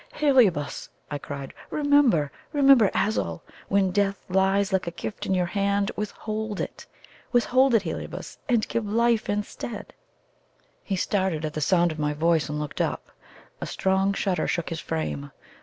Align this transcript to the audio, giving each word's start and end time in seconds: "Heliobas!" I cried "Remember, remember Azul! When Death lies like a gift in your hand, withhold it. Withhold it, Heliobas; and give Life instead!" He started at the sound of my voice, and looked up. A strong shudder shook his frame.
"Heliobas!" 0.13 0.89
I 1.11 1.19
cried 1.19 1.53
"Remember, 1.69 2.31
remember 2.53 2.89
Azul! 2.95 3.43
When 3.67 3.91
Death 3.91 4.25
lies 4.29 4.73
like 4.73 4.87
a 4.87 4.97
gift 4.97 5.27
in 5.27 5.35
your 5.35 5.45
hand, 5.45 5.91
withhold 5.95 6.59
it. 6.59 6.87
Withhold 7.31 7.75
it, 7.75 7.83
Heliobas; 7.83 8.39
and 8.49 8.67
give 8.67 8.87
Life 8.87 9.29
instead!" 9.29 9.93
He 10.83 10.95
started 10.95 11.45
at 11.45 11.53
the 11.53 11.61
sound 11.61 11.91
of 11.91 11.99
my 11.99 12.15
voice, 12.15 12.49
and 12.49 12.59
looked 12.59 12.81
up. 12.81 13.11
A 13.61 13.67
strong 13.67 14.13
shudder 14.13 14.47
shook 14.47 14.69
his 14.69 14.79
frame. 14.79 15.29